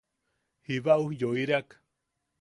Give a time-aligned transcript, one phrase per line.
[0.65, 1.69] Jiba ujyoireak.